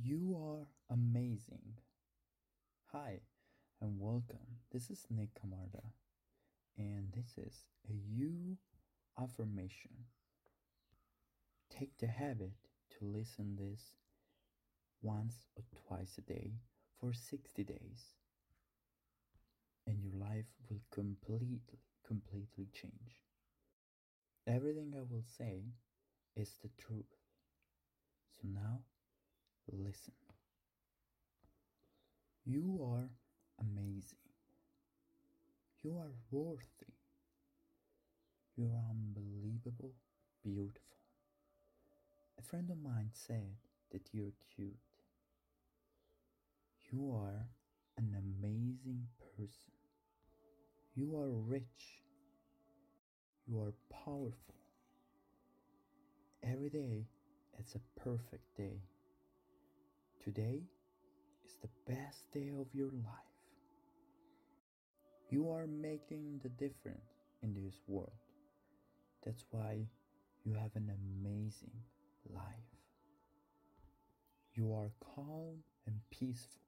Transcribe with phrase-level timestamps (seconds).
[0.00, 1.80] You are amazing.
[2.92, 3.18] Hi
[3.80, 4.60] and welcome.
[4.70, 5.82] This is Nick Camarda
[6.76, 8.58] and this is a you
[9.20, 9.90] affirmation.
[11.68, 12.52] Take the habit
[12.90, 13.94] to listen this
[15.02, 16.52] once or twice a day
[17.00, 18.14] for 60 days
[19.84, 21.58] and your life will completely
[22.06, 23.24] completely change.
[24.46, 25.64] Everything I will say
[26.36, 27.16] is the truth.
[28.40, 28.82] So now
[29.72, 30.14] Listen.
[32.44, 33.10] You are
[33.60, 34.18] amazing.
[35.82, 36.94] You are worthy.
[38.56, 39.92] You are unbelievable
[40.42, 40.96] beautiful.
[42.38, 43.56] A friend of mine said
[43.92, 44.76] that you're cute.
[46.90, 47.48] You are
[47.96, 49.74] an amazing person.
[50.94, 52.02] You are rich.
[53.46, 54.54] You are powerful.
[56.42, 57.06] Every day
[57.58, 58.80] it's a perfect day.
[60.28, 60.60] Today
[61.46, 63.38] is the best day of your life.
[65.30, 68.12] You are making the difference in this world.
[69.24, 69.86] That's why
[70.44, 71.72] you have an amazing
[72.28, 72.76] life.
[74.52, 76.60] You are calm and peaceful.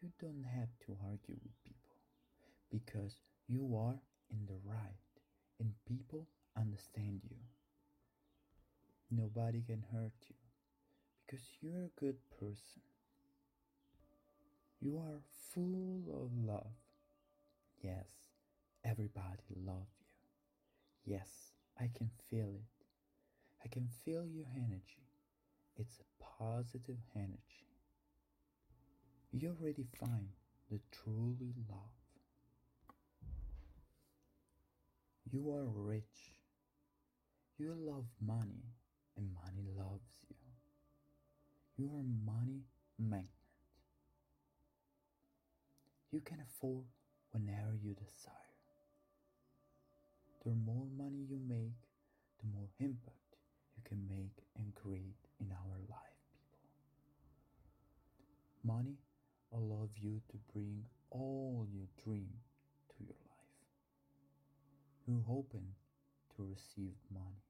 [0.00, 1.96] You don't have to argue with people
[2.70, 3.16] because
[3.48, 3.98] you are
[4.30, 5.18] in the right
[5.58, 7.38] and people understand you.
[9.10, 10.43] Nobody can hurt you
[11.26, 12.82] because you're a good person.
[14.80, 15.20] You are
[15.52, 16.74] full of love.
[17.82, 18.06] Yes,
[18.84, 19.94] everybody loves
[21.06, 21.14] you.
[21.14, 21.28] Yes,
[21.78, 22.86] I can feel it.
[23.64, 25.08] I can feel your energy.
[25.76, 27.68] It's a positive energy.
[29.32, 30.28] You already find
[30.70, 31.90] the truly love.
[35.30, 36.36] You are rich.
[37.58, 38.64] You love money,
[39.16, 40.03] and money loves
[41.78, 41.84] you.
[41.84, 42.62] You are money
[42.98, 43.28] magnet.
[46.10, 46.84] You can afford
[47.32, 48.32] whenever you desire.
[50.44, 51.88] The more money you make,
[52.38, 53.36] the more impact
[53.76, 56.60] you can make and create in our life, people.
[58.62, 58.98] Money
[59.52, 62.28] allows you to bring all your dream
[62.90, 63.64] to your life.
[65.06, 65.74] You're open
[66.36, 67.42] to receive money.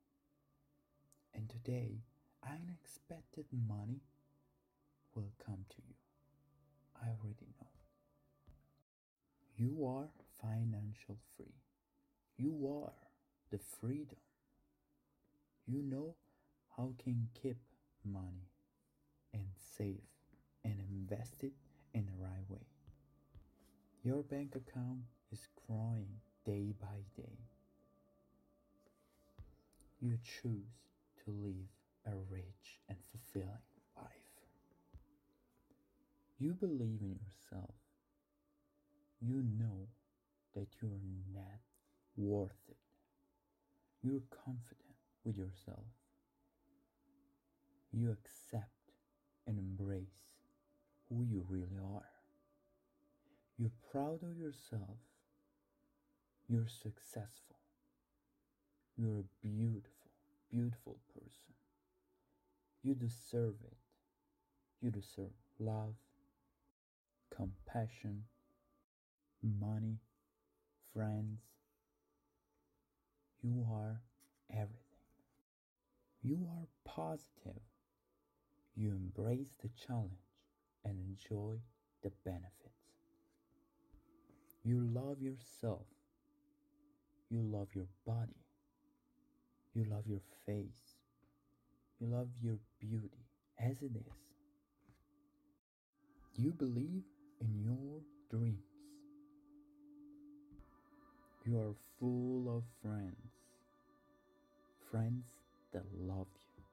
[1.34, 2.04] And today,
[2.42, 4.00] unexpected money
[5.14, 5.94] will come to you.
[7.00, 7.68] I already know.
[9.56, 10.08] You are
[10.40, 11.54] financial free.
[12.36, 12.92] You are
[13.50, 14.18] the freedom.
[15.66, 16.16] You know
[16.76, 17.56] how can keep
[18.04, 18.50] money
[19.32, 20.02] and save
[20.64, 21.52] and invest it
[21.92, 22.66] in the right way.
[24.02, 27.38] Your bank account is growing day by day.
[30.00, 30.90] You choose
[31.24, 31.70] to live
[32.06, 33.62] a rich and fulfilling
[33.96, 34.23] life.
[36.38, 37.74] You believe in yourself.
[39.20, 39.88] You know
[40.54, 41.60] that you are not
[42.16, 42.76] worth it.
[44.02, 45.86] You're confident with yourself.
[47.92, 48.92] You accept
[49.46, 50.34] and embrace
[51.08, 52.10] who you really are.
[53.58, 54.98] You're proud of yourself.
[56.48, 57.56] You're successful.
[58.96, 60.10] You're a beautiful,
[60.50, 61.54] beautiful person.
[62.82, 63.76] You deserve it.
[64.82, 65.94] You deserve love
[67.36, 68.24] compassion,
[69.42, 69.98] money,
[70.92, 71.40] friends.
[73.42, 74.00] You are
[74.50, 74.78] everything.
[76.22, 77.60] You are positive.
[78.74, 80.10] You embrace the challenge
[80.84, 81.56] and enjoy
[82.02, 82.50] the benefits.
[84.64, 85.86] You love yourself.
[87.28, 88.44] You love your body.
[89.74, 90.96] You love your face.
[92.00, 93.26] You love your beauty
[93.58, 94.12] as it is.
[96.36, 97.04] You believe
[97.40, 98.00] in your
[98.30, 98.58] dreams.
[101.44, 103.32] You are full of friends,
[104.90, 105.24] friends
[105.72, 106.64] that love you.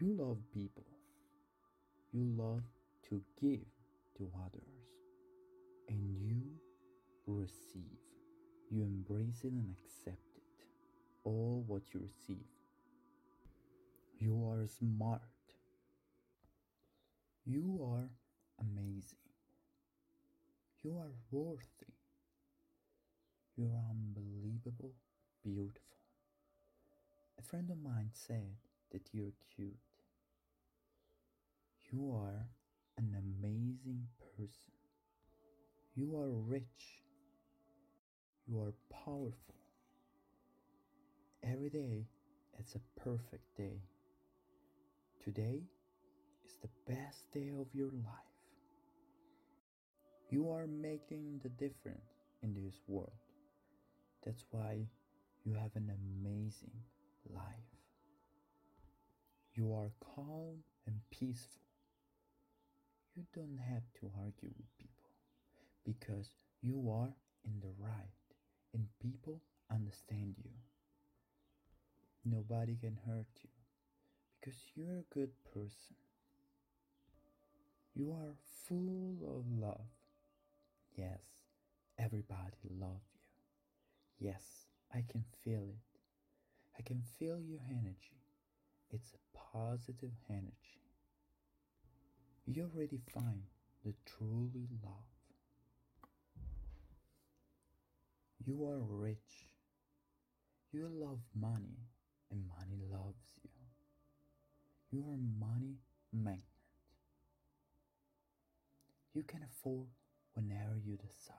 [0.00, 0.84] You love people.
[2.12, 2.62] You love
[3.08, 3.64] to give
[4.18, 4.62] to others.
[5.88, 6.42] And you
[7.26, 7.98] receive.
[8.70, 10.64] You embrace it and accept it.
[11.24, 12.44] All what you receive.
[14.18, 15.22] You are smart.
[17.46, 18.10] You are
[18.60, 19.18] amazing.
[20.82, 21.94] You are worthy.
[23.56, 24.92] You are unbelievable
[25.42, 25.98] beautiful.
[27.38, 28.56] A friend of mine said
[28.90, 29.76] that you're cute.
[31.92, 32.48] You are
[32.96, 34.72] an amazing person.
[35.94, 37.02] You are rich.
[38.46, 39.54] You are powerful.
[41.42, 42.06] Every day
[42.58, 43.82] it's a perfect day.
[45.22, 45.62] Today
[46.44, 48.34] is the best day of your life.
[50.30, 52.10] You are making the difference
[52.42, 53.12] in this world.
[54.24, 54.86] That's why
[55.44, 56.72] you have an amazing
[57.30, 57.44] life.
[59.54, 61.62] You are calm and peaceful.
[63.14, 65.10] You don't have to argue with people
[65.84, 67.14] because you are
[67.44, 68.10] in the right
[68.72, 70.50] and people understand you.
[72.24, 73.50] Nobody can hurt you
[74.40, 75.96] because you're a good person.
[77.94, 78.34] You are
[78.66, 79.86] full of love.
[80.96, 81.22] Yes,
[81.98, 83.06] everybody loves
[84.18, 84.28] you.
[84.28, 86.00] Yes, I can feel it.
[86.78, 88.20] I can feel your energy.
[88.90, 90.82] It's a positive energy.
[92.46, 93.42] You already find
[93.84, 95.14] the truly love.
[98.44, 99.48] You are rich.
[100.72, 101.78] You love money
[102.30, 103.50] and money loves you.
[104.90, 105.76] You are money
[106.12, 106.53] magnet.
[109.14, 109.86] You can afford
[110.34, 111.38] whenever you desire.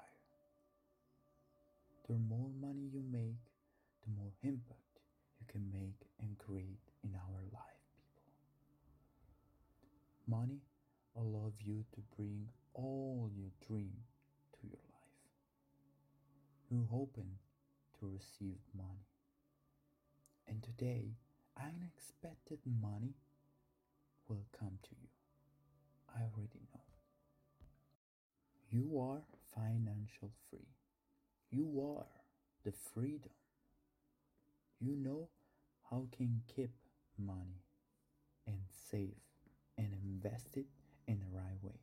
[2.07, 3.51] The more money you make,
[4.01, 5.01] the more impact
[5.39, 8.31] you can make and create in our life, people.
[10.25, 10.61] Money
[11.17, 13.91] allows you to bring all your dream
[14.53, 15.25] to your life.
[16.69, 17.39] You're hoping
[17.99, 19.09] to receive money.
[20.47, 21.15] And today,
[21.57, 23.15] unexpected money
[24.29, 25.09] will come to you.
[26.15, 26.84] I already know.
[28.75, 29.21] You are
[29.55, 30.67] financial free.
[31.49, 32.07] You are
[32.65, 33.31] the freedom.
[34.81, 35.29] You know
[35.89, 36.71] how can keep
[37.17, 37.63] money
[38.45, 38.57] and
[38.91, 39.15] save
[39.77, 40.65] and invest it
[41.07, 41.79] in the right way.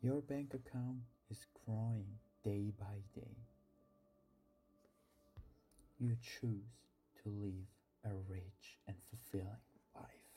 [0.00, 2.06] Your bank account is growing
[2.42, 3.36] day by day.
[5.98, 6.72] You choose
[7.22, 7.68] to live
[8.06, 9.60] a rich and fulfilling
[9.94, 10.32] life.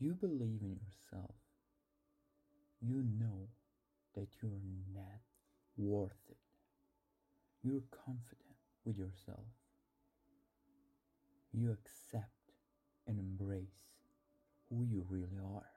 [0.00, 1.41] You believe in yourself.
[2.84, 3.48] You know
[4.14, 4.50] that you're
[4.92, 5.20] not
[5.76, 6.36] worth it.
[7.62, 9.46] You're confident with yourself.
[11.52, 12.26] You accept
[13.06, 13.92] and embrace
[14.68, 15.70] who you really are.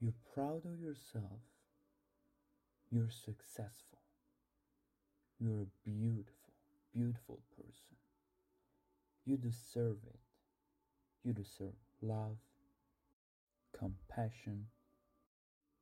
[0.00, 1.40] You're proud of yourself.
[2.90, 4.00] You're successful.
[5.40, 6.52] You're a beautiful,
[6.92, 7.96] beautiful person.
[9.24, 10.20] You deserve it.
[11.24, 12.36] You deserve love,
[13.72, 14.66] compassion,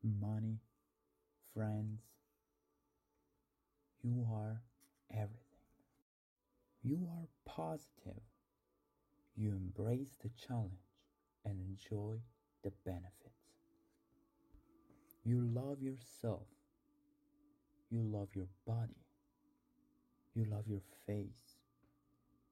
[0.02, 0.58] money,
[1.54, 2.00] friends.
[4.02, 4.62] You are
[5.10, 5.38] everything.
[6.82, 8.22] You are positive.
[9.36, 10.72] You embrace the challenge
[11.44, 12.16] and enjoy
[12.62, 13.08] the benefits.
[15.24, 16.46] You love yourself.
[17.90, 19.06] You love your body.
[20.34, 21.58] You love your face.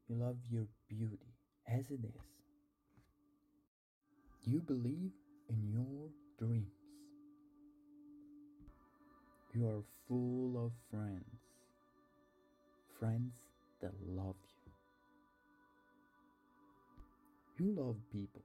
[0.09, 1.35] You love your beauty
[1.67, 2.23] as it is.
[4.45, 5.13] You believe
[5.49, 6.80] in your dreams.
[9.53, 11.41] You are full of friends.
[13.01, 13.33] Friends
[13.81, 14.37] that love
[17.59, 17.67] you.
[17.67, 18.45] You love people.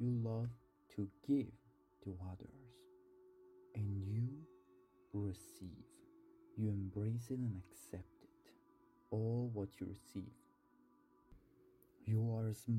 [0.00, 0.48] You love
[0.96, 1.52] to give
[2.02, 2.48] to others.
[3.76, 4.28] And you
[5.12, 5.86] receive.
[6.56, 8.50] You embrace it and accept it.
[9.12, 10.32] All what you receive.
[12.04, 12.78] You are smart.